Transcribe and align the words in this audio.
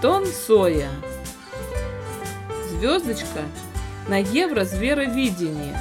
Антон 0.00 0.26
Соя. 0.26 0.88
Звездочка 2.68 3.42
на 4.08 4.18
евро 4.18 4.62
зверовидение. 4.62 5.76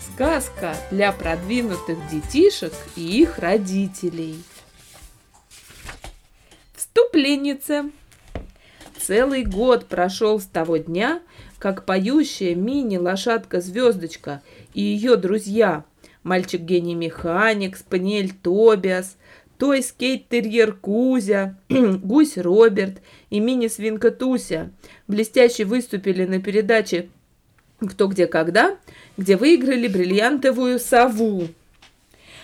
Сказка 0.00 0.76
для 0.92 1.10
продвинутых 1.10 1.98
детишек 2.08 2.72
и 2.94 3.20
их 3.20 3.40
родителей. 3.40 4.40
Вступленница. 6.76 7.90
Целый 8.96 9.42
год 9.42 9.86
прошел 9.86 10.38
с 10.38 10.44
того 10.44 10.76
дня, 10.76 11.22
как 11.58 11.84
поющая 11.84 12.54
мини-лошадка-звездочка 12.54 14.40
и 14.72 14.82
ее 14.82 15.16
друзья, 15.16 15.84
мальчик-гений-механик, 16.22 17.76
спаниель 17.76 18.32
Тобиас, 18.32 19.16
той 19.58 19.82
скейт-терьер 19.82 20.72
Кузя, 20.72 21.56
гусь 21.68 22.36
Роберт 22.36 23.02
и 23.30 23.40
мини-свинка 23.40 24.10
Туся 24.10 24.70
блестяще 25.08 25.64
выступили 25.64 26.24
на 26.24 26.40
передаче 26.40 27.08
«Кто, 27.80 28.08
где, 28.08 28.26
когда», 28.26 28.76
где 29.16 29.36
выиграли 29.36 29.88
бриллиантовую 29.88 30.78
сову. 30.78 31.48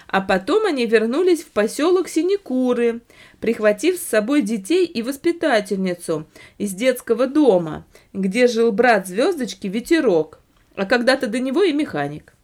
А 0.06 0.20
потом 0.20 0.66
они 0.66 0.84
вернулись 0.84 1.42
в 1.42 1.48
поселок 1.48 2.06
Синекуры, 2.08 3.00
прихватив 3.40 3.96
с 3.96 4.02
собой 4.02 4.42
детей 4.42 4.84
и 4.84 5.02
воспитательницу 5.02 6.26
из 6.58 6.74
детского 6.74 7.26
дома, 7.26 7.86
где 8.12 8.46
жил 8.46 8.72
брат 8.72 9.06
звездочки 9.06 9.68
Ветерок, 9.68 10.38
а 10.76 10.84
когда-то 10.84 11.28
до 11.28 11.38
него 11.38 11.62
и 11.62 11.72
механик. 11.72 12.34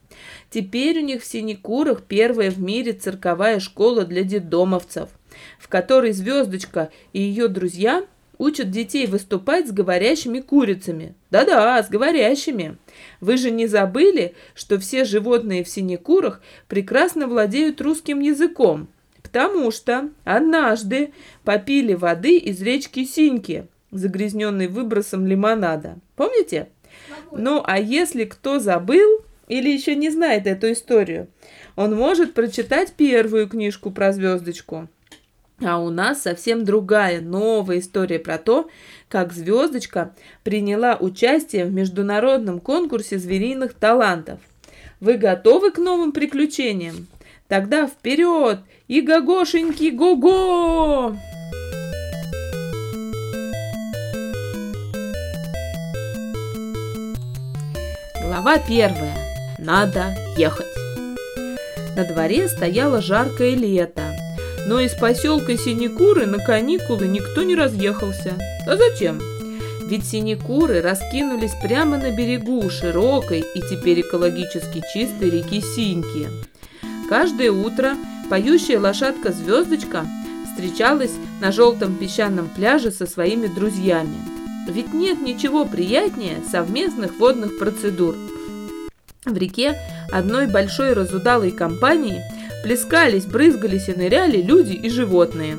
Теперь 0.50 0.98
у 1.00 1.02
них 1.02 1.22
в 1.22 1.26
Синекурах 1.26 2.02
первая 2.02 2.50
в 2.50 2.58
мире 2.58 2.92
цирковая 2.92 3.60
школа 3.60 4.04
для 4.04 4.22
детдомовцев, 4.22 5.10
в 5.58 5.68
которой 5.68 6.12
Звездочка 6.12 6.90
и 7.12 7.20
ее 7.20 7.48
друзья 7.48 8.04
учат 8.38 8.70
детей 8.70 9.06
выступать 9.06 9.68
с 9.68 9.72
говорящими 9.72 10.40
курицами. 10.40 11.14
Да-да, 11.30 11.82
с 11.82 11.90
говорящими. 11.90 12.78
Вы 13.20 13.36
же 13.36 13.50
не 13.50 13.66
забыли, 13.66 14.34
что 14.54 14.78
все 14.78 15.04
животные 15.04 15.64
в 15.64 15.68
Синекурах 15.68 16.40
прекрасно 16.68 17.26
владеют 17.26 17.80
русским 17.80 18.20
языком, 18.20 18.88
потому 19.22 19.70
что 19.70 20.08
однажды 20.24 21.12
попили 21.44 21.94
воды 21.94 22.38
из 22.38 22.62
речки 22.62 23.04
Синьки, 23.04 23.66
загрязненной 23.90 24.68
выбросом 24.68 25.26
лимонада. 25.26 25.98
Помните? 26.16 26.68
Ну, 27.32 27.62
а 27.66 27.78
если 27.78 28.24
кто 28.24 28.58
забыл, 28.58 29.22
или 29.48 29.70
еще 29.70 29.96
не 29.96 30.10
знает 30.10 30.46
эту 30.46 30.72
историю, 30.72 31.28
он 31.76 31.96
может 31.96 32.34
прочитать 32.34 32.92
первую 32.92 33.48
книжку 33.48 33.90
про 33.90 34.12
звездочку. 34.12 34.88
А 35.60 35.80
у 35.80 35.90
нас 35.90 36.22
совсем 36.22 36.64
другая, 36.64 37.20
новая 37.20 37.80
история 37.80 38.20
про 38.20 38.38
то, 38.38 38.68
как 39.08 39.32
звездочка 39.32 40.14
приняла 40.44 40.96
участие 40.96 41.64
в 41.64 41.72
международном 41.72 42.60
конкурсе 42.60 43.18
звериных 43.18 43.74
талантов. 43.74 44.38
Вы 45.00 45.14
готовы 45.14 45.72
к 45.72 45.78
новым 45.78 46.12
приключениям? 46.12 47.08
Тогда 47.48 47.86
вперед! 47.86 48.60
И 48.86 49.00
гогошеньки, 49.00 49.90
го-го! 49.90 51.16
Глава 58.22 58.58
первая. 58.58 59.27
Надо 59.68 60.14
ехать. 60.34 60.64
На 61.94 62.02
дворе 62.06 62.48
стояло 62.48 63.02
жаркое 63.02 63.54
лето, 63.54 64.16
но 64.66 64.80
из 64.80 64.94
поселка 64.94 65.58
Синекуры 65.58 66.24
на 66.24 66.38
каникулы 66.38 67.06
никто 67.06 67.42
не 67.42 67.54
разъехался. 67.54 68.32
А 68.66 68.78
зачем? 68.78 69.20
Ведь 69.84 70.06
синекуры 70.06 70.80
раскинулись 70.80 71.52
прямо 71.62 71.98
на 71.98 72.10
берегу 72.16 72.70
широкой 72.70 73.40
и 73.40 73.60
теперь 73.60 74.00
экологически 74.00 74.82
чистой 74.94 75.28
реки 75.28 75.60
Синьки. 75.60 76.28
Каждое 77.10 77.52
утро 77.52 77.92
поющая 78.30 78.80
лошадка-звездочка 78.80 80.06
встречалась 80.46 81.12
на 81.42 81.52
желтом 81.52 81.94
песчаном 81.96 82.48
пляже 82.48 82.90
со 82.90 83.04
своими 83.04 83.48
друзьями. 83.48 84.16
Ведь 84.66 84.94
нет 84.94 85.20
ничего 85.20 85.66
приятнее 85.66 86.38
совместных 86.50 87.18
водных 87.18 87.58
процедур– 87.58 88.14
в 89.24 89.36
реке 89.36 89.76
одной 90.10 90.46
большой 90.46 90.92
разудалой 90.92 91.50
компании 91.50 92.22
плескались, 92.62 93.26
брызгались 93.26 93.88
и 93.88 93.94
ныряли 93.94 94.40
люди 94.40 94.72
и 94.72 94.88
животные. 94.88 95.56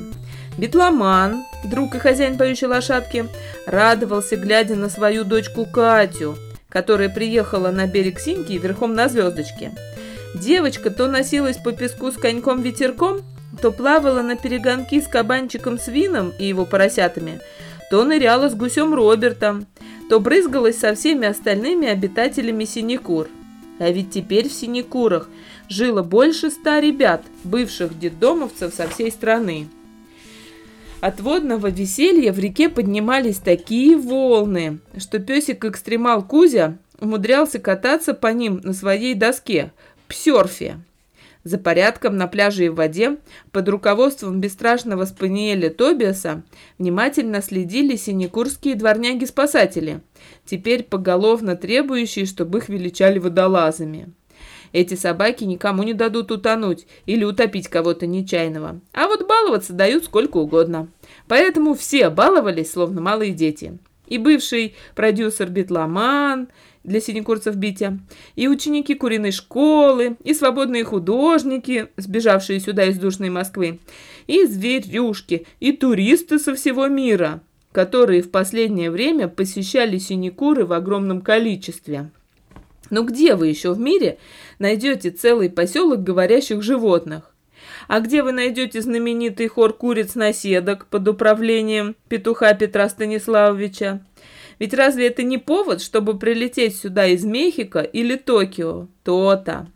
Бетломан, 0.58 1.44
друг 1.66 1.96
и 1.96 2.00
хозяин 2.00 2.38
поющей 2.38 2.68
лошадки, 2.68 3.28
радовался, 3.66 4.36
глядя 4.36 4.76
на 4.76 4.90
свою 4.90 5.24
дочку 5.24 5.66
Катю, 5.66 6.38
которая 6.70 7.10
приехала 7.10 7.72
на 7.72 7.88
берег 7.88 8.20
Синьки 8.20 8.58
верхом 8.58 8.94
на 8.94 9.08
звездочке. 9.08 9.72
Девочка 10.36 10.90
то 10.90 11.08
носилась 11.08 11.58
по 11.58 11.72
песку 11.72 12.12
с 12.12 12.16
коньком-ветерком, 12.16 13.22
то 13.62 13.72
плавала 13.72 14.22
на 14.22 14.36
перегонки 14.36 15.02
с 15.02 15.08
кабанчиком 15.08 15.80
Свином 15.80 16.34
и 16.38 16.46
его 16.46 16.66
поросятами, 16.66 17.40
то 17.90 18.04
ныряла 18.04 18.50
с 18.50 18.56
гусем 18.56 18.94
Робертом, 18.94 19.66
то 20.10 20.20
брызгалась 20.20 20.78
со 20.78 20.94
всеми 20.94 21.28
остальными 21.28 21.88
обитателями 21.88 22.66
синекур– 22.66 23.28
а 23.80 23.90
ведь 23.90 24.12
теперь 24.12 24.50
в 24.50 24.54
Синекурах 24.54 25.30
жило 25.68 26.04
больше 26.04 26.52
ста 26.52 26.80
ребят, 26.80 27.24
бывших 27.44 27.98
детдомовцев 27.98 28.74
со 28.74 28.88
всей 28.88 29.12
страны. 29.12 29.68
От 31.02 31.22
водного 31.22 31.68
веселья 31.68 32.34
в 32.34 32.40
реке 32.40 32.68
поднимались 32.68 33.38
такие 33.38 33.96
волны, 33.98 34.80
что 34.98 35.20
песик-экстремал 35.20 36.24
Кузя 36.24 36.78
умудрялся 37.00 37.58
кататься 37.60 38.14
по 38.14 38.28
ним 38.28 38.60
на 38.64 38.74
своей 38.74 39.16
доске– 39.16 39.72
псерфе. 40.10 40.80
За 41.50 41.58
порядком 41.58 42.16
на 42.16 42.28
пляже 42.28 42.66
и 42.66 42.70
в 42.70 42.76
воде 42.76 43.18
под 43.52 43.68
руководством 43.70 44.40
бесстрашного 44.40 45.06
спаниеля 45.06 45.72
Тобиаса 45.72 46.44
внимательно 46.78 47.42
следили 47.42 47.96
синекурские 47.96 48.76
дворняги-спасатели, 48.76 50.02
теперь 50.46 50.84
поголовно 50.84 51.56
требующие, 51.56 52.28
чтобы 52.28 52.60
их 52.60 52.70
величали 52.70 53.18
водолазами. 53.18 54.14
Эти 54.74 54.94
собаки 54.94 55.44
никому 55.44 55.82
не 55.82 55.96
дадут 55.96 56.32
утонуть 56.32 56.86
или 57.08 57.24
утопить 57.24 57.68
кого-то 57.68 58.06
нечаянного, 58.06 58.80
а 58.94 59.08
вот 59.08 59.28
баловаться 59.28 59.74
дают 59.74 60.06
сколько 60.06 60.38
угодно. 60.38 60.88
Поэтому 61.28 61.74
все 61.74 62.12
баловались, 62.12 62.72
словно 62.72 63.02
малые 63.02 63.32
дети. 63.32 63.80
И 64.10 64.18
бывший 64.18 64.76
продюсер 64.96 65.50
Битломан– 65.50 66.50
для 66.84 67.02
синекурцев 67.02 67.56
Битя, 67.56 68.00
и 68.36 68.48
ученики 68.48 68.96
куриной 68.96 69.32
школы, 69.32 70.18
и 70.24 70.34
свободные 70.34 70.84
художники, 70.84 71.90
сбежавшие 71.98 72.60
сюда 72.60 72.86
из 72.86 72.98
душной 72.98 73.30
Москвы, 73.30 73.80
и 74.28 74.46
зверюшки, 74.46 75.46
и 75.60 75.72
туристы 75.72 76.40
со 76.40 76.56
всего 76.56 76.88
мира, 76.88 77.42
которые 77.72 78.22
в 78.22 78.32
последнее 78.32 78.92
время 78.92 79.28
посещали 79.28 79.98
синекуры 79.98 80.66
в 80.66 80.74
огромном 80.74 81.22
количестве. 81.22 82.10
Но 82.90 83.04
где 83.04 83.36
вы 83.36 83.48
еще 83.48 83.74
в 83.74 83.80
мире 83.80 84.18
найдете 84.58 85.12
целый 85.12 85.50
поселок 85.50 86.04
говорящих 86.04 86.64
животных? 86.64 87.29
А 87.88 88.00
где 88.00 88.24
вы 88.24 88.32
найдете 88.32 88.82
знаменитый 88.82 89.48
хор 89.48 89.74
куриц-наседок 89.74 90.86
под 90.88 91.08
управлением 91.08 91.96
петуха 92.08 92.54
Петра 92.54 92.88
Станиславовича? 92.90 94.02
Ведь 94.60 94.74
разве 94.74 95.08
это 95.08 95.24
не 95.24 95.38
повод, 95.38 95.82
чтобы 95.82 96.20
прилететь 96.20 96.76
сюда 96.76 97.08
из 97.08 97.24
Мехико 97.24 97.80
или 97.80 98.16
Токио? 98.16 98.88
То-то. 99.04 99.68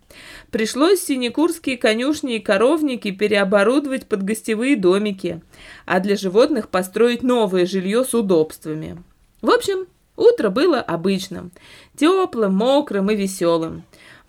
Пришлось 0.50 1.00
синекурские 1.00 1.78
конюшни 1.78 2.36
и 2.36 2.40
коровники 2.40 3.10
переоборудовать 3.10 4.06
под 4.06 4.22
гостевые 4.22 4.76
домики, 4.76 5.40
а 5.86 6.00
для 6.00 6.16
животных 6.16 6.68
построить 6.68 7.22
новое 7.22 7.66
жилье 7.66 8.04
с 8.04 8.14
удобствами. 8.14 9.02
В 9.40 9.50
общем, 9.50 9.86
утро 10.16 10.50
было 10.50 10.80
обычным, 10.80 11.50
теплым, 11.96 12.54
мокрым 12.54 13.10
и 13.10 13.16
веселым 13.16 13.84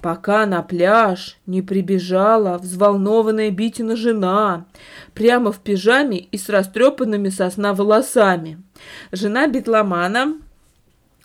пока 0.06 0.46
на 0.46 0.62
пляж 0.62 1.36
не 1.48 1.63
прибежала 1.63 2.60
взволнованная 2.60 3.50
Битина 3.50 3.96
жена, 3.96 4.68
прямо 5.16 5.52
в 5.52 5.57
пижаме 5.57 6.19
и 6.19 6.38
с 6.38 6.48
растрепанными 6.48 7.30
сосна 7.30 7.74
волосами. 7.74 8.62
Жена 9.12 9.48
битломана 9.48 10.36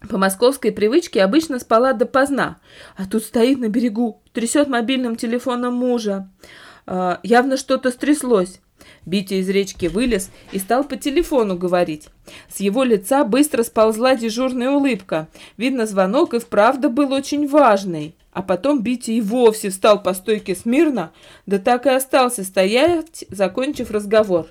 по 0.09 0.17
московской 0.17 0.73
привычке 0.73 1.23
обычно 1.23 1.59
спала 1.59 1.93
допоздна, 1.93 2.57
а 2.97 3.05
тут 3.05 3.25
стоит 3.25 3.59
на 3.59 3.69
берегу, 3.69 4.23
трясет 4.33 4.69
мобильным 4.69 5.17
телефоном 5.17 5.75
мужа. 5.75 6.31
А, 6.87 7.21
явно 7.23 7.59
что-то 7.59 7.91
стряслось. 7.91 8.61
Битя 9.05 9.35
из 9.43 9.49
речки 9.51 9.89
вылез 9.89 10.31
и 10.53 10.59
стал 10.59 10.85
по 10.85 10.97
телефону 10.97 11.59
говорить. 11.59 12.09
С 12.49 12.61
его 12.61 12.83
лица 12.83 13.25
быстро 13.25 13.63
сползла 13.63 14.17
дежурная 14.17 14.71
улыбка. 14.71 15.29
Видно, 15.59 15.85
звонок 15.85 16.33
и 16.33 16.39
вправду 16.39 16.89
был 16.89 17.13
очень 17.13 17.47
важный. 17.47 18.15
А 18.33 18.43
потом 18.43 18.83
Битя 18.83 19.11
и 19.13 19.21
вовсе 19.21 19.71
встал 19.71 20.03
по 20.03 20.15
стойке 20.15 20.55
смирно, 20.55 21.13
да 21.47 21.59
так 21.59 21.87
и 21.87 21.91
остался 21.91 22.45
стоять, 22.45 23.25
закончив 23.29 23.91
разговор. 23.91 24.47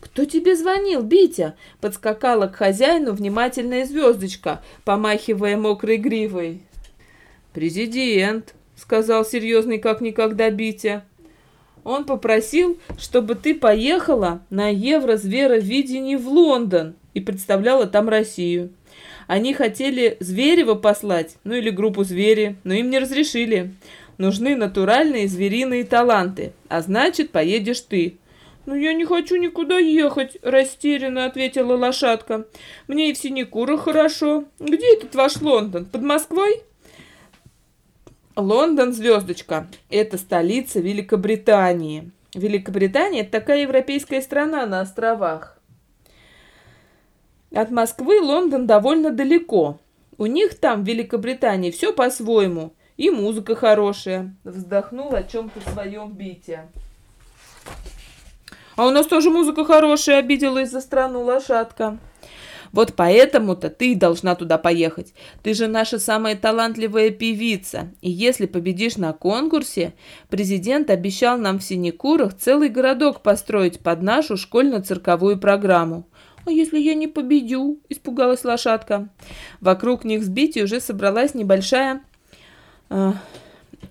«Кто 0.00 0.24
тебе 0.24 0.54
звонил, 0.54 1.02
Битя?»— 1.02 1.56
подскакала 1.80 2.46
к 2.46 2.56
хозяину 2.56 3.12
внимательная 3.12 3.84
звездочка, 3.84 4.62
помахивая 4.84 5.56
мокрой 5.56 5.96
гривой. 5.96 6.62
«Президент»,— 7.52 8.54
сказал 8.76 9.24
серьезный 9.24 9.78
как 9.78 10.00
никогда 10.00 10.50
Битя. 10.50 11.02
«Он 11.82 12.04
попросил, 12.04 12.78
чтобы 12.98 13.34
ты 13.34 13.54
поехала 13.54 14.42
на 14.50 14.68
Евро-зверовидение 14.68 16.18
в 16.18 16.28
Лондон 16.28 16.94
и 17.14 17.20
представляла 17.20 17.86
там 17.86 18.08
Россию. 18.08 18.70
Они 19.28 19.52
хотели 19.52 20.16
Зверева 20.20 20.74
послать, 20.74 21.36
ну 21.44 21.54
или 21.54 21.68
группу 21.68 22.02
звери, 22.02 22.56
но 22.64 22.72
им 22.72 22.88
не 22.88 22.98
разрешили. 22.98 23.74
Нужны 24.16 24.56
натуральные 24.56 25.28
звериные 25.28 25.84
таланты, 25.84 26.52
а 26.68 26.80
значит, 26.80 27.30
поедешь 27.30 27.80
ты. 27.82 28.18
«Но 28.64 28.74
я 28.74 28.92
не 28.92 29.04
хочу 29.04 29.36
никуда 29.36 29.78
ехать»,– 29.78 30.36
растерянно 30.42 31.24
ответила 31.26 31.76
лошадка. 31.76 32.46
«Мне 32.86 33.10
и 33.10 33.14
в 33.14 33.18
Синекурах 33.18 33.84
хорошо. 33.84 34.44
Где 34.58 34.94
этот 34.94 35.14
ваш 35.14 35.40
Лондон? 35.40 35.84
Под 35.86 36.02
Москвой?» 36.02 36.62
Лондон, 38.34 38.92
звездочка, 38.92 39.68
это 39.90 40.16
столица 40.16 40.80
Великобритании. 40.80 42.10
Великобритания– 42.34 43.20
это 43.22 43.32
такая 43.32 43.62
европейская 43.62 44.22
страна 44.22 44.64
на 44.66 44.80
островах. 44.80 45.57
От 47.52 47.70
Москвы 47.70 48.20
Лондон 48.20 48.66
довольно 48.66 49.10
далеко. 49.10 49.80
У 50.18 50.26
них 50.26 50.58
там, 50.58 50.84
в 50.84 50.86
Великобритании, 50.86 51.70
все 51.70 51.92
по-своему. 51.92 52.74
И 52.96 53.10
музыка 53.10 53.54
хорошая. 53.54 54.36
Вздохнул 54.44 55.14
о 55.14 55.22
чем-то 55.22 55.60
своем 55.70 56.12
Бите. 56.12 56.68
А 58.76 58.86
у 58.86 58.90
нас 58.90 59.06
тоже 59.06 59.30
музыка 59.30 59.64
хорошая, 59.64 60.18
обиделась 60.18 60.70
за 60.70 60.80
страну 60.80 61.22
лошадка. 61.22 61.98
Вот 62.72 62.94
поэтому-то 62.94 63.70
ты 63.70 63.94
должна 63.94 64.34
туда 64.34 64.58
поехать. 64.58 65.14
Ты 65.42 65.54
же 65.54 65.68
наша 65.68 65.98
самая 65.98 66.36
талантливая 66.36 67.10
певица. 67.10 67.88
И 68.02 68.10
если 68.10 68.46
победишь 68.46 68.96
на 68.96 69.12
конкурсе, 69.12 69.94
президент 70.28 70.90
обещал 70.90 71.38
нам 71.38 71.58
в 71.58 71.64
Синекурах 71.64 72.36
целый 72.36 72.68
городок 72.68 73.22
построить 73.22 73.80
под 73.80 74.02
нашу 74.02 74.36
школьно-цирковую 74.36 75.38
программу. 75.38 76.06
«А 76.48 76.50
если 76.50 76.78
я 76.78 76.94
не 76.94 77.08
победю?»– 77.08 77.78
испугалась 77.90 78.42
лошадка. 78.42 79.10
Вокруг 79.60 80.04
них 80.04 80.22
с 80.22 80.30
Бити 80.30 80.60
уже 80.60 80.80
собралась 80.80 81.34
небольшая 81.34 82.00
э, 82.88 83.12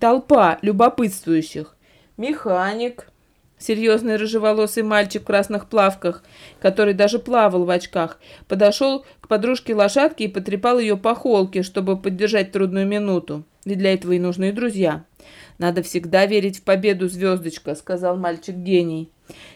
толпа 0.00 0.58
любопытствующих. 0.62 1.76
Механик, 2.16 3.12
Серьезный 3.58 4.16
рыжеволосый 4.16 4.82
мальчик 4.82 5.22
в 5.22 5.26
красных 5.26 5.68
плавках, 5.68 6.24
который 6.60 6.94
даже 6.94 7.20
плавал 7.20 7.64
в 7.64 7.70
очках, 7.70 8.18
подошел 8.48 9.04
к 9.20 9.28
подружке 9.28 9.76
лошадки 9.76 10.24
и 10.24 10.28
потрепал 10.28 10.80
ее 10.80 10.96
по 10.96 11.14
холке, 11.14 11.62
чтобы 11.62 11.96
поддержать 11.96 12.50
трудную 12.50 12.88
минуту. 12.88 13.44
Ведь 13.64 13.78
для 13.78 13.94
этого 13.94 14.12
и 14.12 14.18
нужны 14.18 14.50
друзья. 14.50 15.04
«Надо 15.58 15.82
всегда 15.82 16.26
верить 16.26 16.58
в 16.58 16.62
победу, 16.62 17.08
звездочка»,— 17.08 17.74
сказал 17.76 18.16
мальчик-гений. 18.16 19.10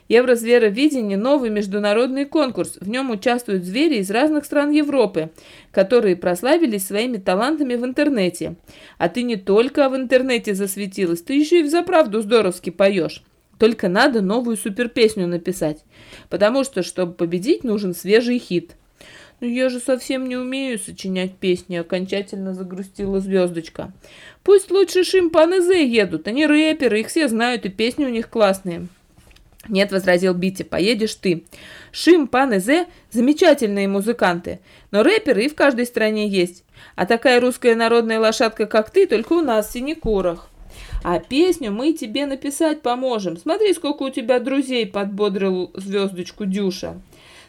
Еврозверовидение– 0.09 1.17
новый 1.19 1.51
международный 1.51 2.27
конкурс. 2.27 2.77
В 2.81 2.89
нем 2.89 3.11
участвуют 3.11 3.65
звери 3.65 3.97
из 3.97 4.11
разных 4.11 4.45
стран 4.45 4.71
Европы, 4.71 5.31
которые 5.71 6.17
прославились 6.17 6.87
своими 6.87 7.17
талантами 7.17 7.77
в 7.77 7.85
интернете. 7.85 8.57
А 8.99 9.09
ты 9.09 9.23
не 9.23 9.37
только 9.37 9.89
в 9.89 9.97
интернете 9.97 10.55
засветилась, 10.55 11.23
ты 11.23 11.35
еще 11.35 11.61
и 11.61 11.63
в 11.63 11.71
заправду 11.71 12.21
здоровски 12.21 12.71
поешь. 12.71 13.23
Только 13.59 13.89
надо 13.89 14.21
новую 14.21 14.57
суперпесню 14.57 15.27
написать. 15.27 15.85
Потому 16.29 16.65
что, 16.65 16.83
чтобы 16.83 17.13
победить, 17.13 17.65
нужен 17.65 17.95
свежий 17.95 18.39
хит. 18.39 18.77
«Ну 19.43 19.49
я 19.49 19.69
же 19.71 19.81
совсем 19.81 20.29
не 20.29 20.37
умею 20.37 20.79
сочинять 20.79 21.35
песни»,— 21.35 21.75
окончательно 21.79 22.55
загрустила 22.55 23.19
звездочка. 23.19 23.91
«Пусть 24.45 24.71
лучше 24.71 25.03
шимпанзе 25.03 25.85
едут, 25.85 26.29
они 26.29 26.47
рэперы, 26.47 27.01
их 27.01 27.09
все 27.09 27.27
знают, 27.27 27.67
и 27.67 27.69
песни 27.69 28.05
у 28.05 28.09
них 28.09 28.31
классные». 28.31 28.87
«Нет»,— 29.69 29.91
возразил 29.93 30.33
Бити,— 30.33 30.63
«поедешь 30.71 31.17
ты. 31.17 31.43
Шим, 31.91 32.31
замечательные 33.11 33.89
музыканты, 33.89 34.61
но 34.93 35.03
рэперы 35.03 35.47
и 35.47 35.49
в 35.49 35.57
каждой 35.57 35.87
стране 35.87 36.29
есть. 36.29 36.63
А 36.95 37.05
такая 37.05 37.41
русская 37.41 37.75
народная 37.75 38.21
лошадка, 38.21 38.67
как 38.67 38.91
ты, 38.91 39.09
только 39.09 39.33
у 39.33 39.41
нас 39.41 39.69
в 39.69 39.73
Синекурах». 39.73 40.51
А 41.05 41.19
песню 41.19 41.73
мы 41.73 41.93
тебе 41.95 42.27
написать 42.27 42.81
поможем. 42.81 43.37
Смотри, 43.37 43.75
сколько 43.75 44.05
у 44.05 44.11
тебя 44.11 44.39
друзей, 44.39 44.87
подбодрил 44.87 45.73
звездочку 45.75 46.45
Дюша. 46.45 46.95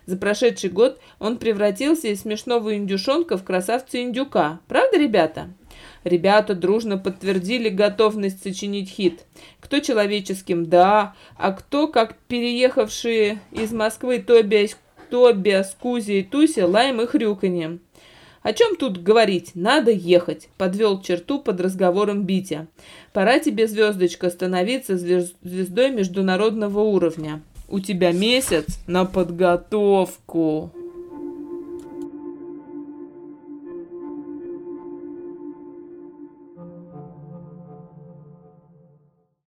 За 0.06 0.18
прошедший 0.18 0.70
год 0.70 1.00
он 1.20 1.38
превратился 1.38 2.10
из 2.10 2.22
смешного 2.22 2.76
индюшонка 2.76 3.38
в 3.38 3.44
красавца-индюка. 3.44 4.60
Правда, 4.68 4.98
ребята? 4.98 5.50
Ребята 6.04 6.54
дружно 6.54 6.98
подтвердили 6.98 7.70
готовность 7.70 8.44
сочинить 8.44 8.90
хит. 8.90 9.26
Кто 9.62 9.80
человеческим– 9.80 10.66
да, 10.70 11.16
а 11.38 11.54
кто, 11.54 11.88
как 11.88 12.18
переехавшие 12.28 13.40
из 13.52 13.72
Москвы 13.72 14.20
Тобиас, 14.20 14.78
Тобиас, 15.10 15.76
Кузя 15.80 16.14
и 16.14 16.24
Туся, 16.24 16.68
лаем 16.68 17.02
и 17.02 17.06
хрюканьем. 17.06 17.80
«О 18.42 18.52
чем 18.52 18.76
тут 18.76 19.02
говорить? 19.02 19.52
Надо 19.56 19.90
ехать»,— 19.90 20.50
подвел 20.58 21.02
черту 21.02 21.40
под 21.40 21.62
разговором 21.62 22.24
Битя. 22.24 22.68
«Пора 23.14 23.40
тебе, 23.40 23.68
звездочка, 23.68 24.30
становиться 24.30 24.98
звездой 24.98 25.92
международного 25.92 26.82
уровня. 26.82 27.42
У 27.74 27.80
тебя 27.80 28.12
месяц 28.12 28.78
на 28.86 29.04
подготовку». 29.04 30.72